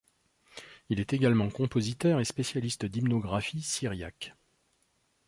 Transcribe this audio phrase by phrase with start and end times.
[0.89, 4.33] Il est également compositeur et spécialiste d'hymnographie syriaque.